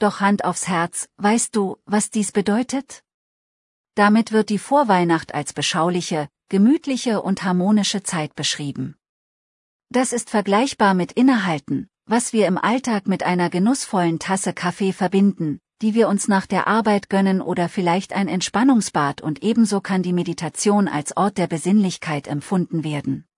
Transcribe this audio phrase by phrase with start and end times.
[0.00, 3.04] Doch Hand aufs Herz, weißt du, was dies bedeutet?
[3.94, 8.96] Damit wird die Vorweihnacht als beschauliche, gemütliche und harmonische Zeit beschrieben.
[9.88, 15.60] Das ist vergleichbar mit Innehalten, was wir im Alltag mit einer genussvollen Tasse Kaffee verbinden,
[15.80, 20.12] die wir uns nach der Arbeit gönnen oder vielleicht ein Entspannungsbad und ebenso kann die
[20.12, 23.28] Meditation als Ort der Besinnlichkeit empfunden werden.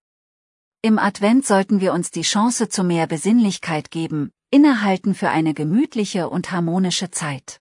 [0.84, 6.28] Im Advent sollten wir uns die Chance zu mehr Besinnlichkeit geben, innehalten für eine gemütliche
[6.28, 7.60] und harmonische Zeit.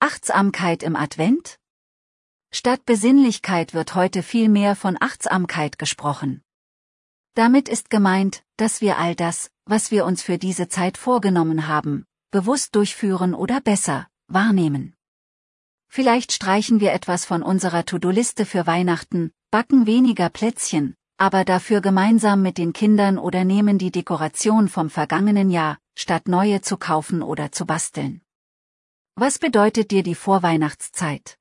[0.00, 1.58] Achtsamkeit im Advent?
[2.50, 6.40] Statt Besinnlichkeit wird heute viel mehr von Achtsamkeit gesprochen.
[7.34, 12.06] Damit ist gemeint, dass wir all das, was wir uns für diese Zeit vorgenommen haben,
[12.30, 14.94] bewusst durchführen oder besser, wahrnehmen.
[15.86, 22.42] Vielleicht streichen wir etwas von unserer To-Do-Liste für Weihnachten, backen weniger Plätzchen, aber dafür gemeinsam
[22.42, 27.52] mit den Kindern oder nehmen die Dekoration vom vergangenen Jahr, statt neue zu kaufen oder
[27.52, 28.22] zu basteln.
[29.14, 31.38] Was bedeutet dir die Vorweihnachtszeit?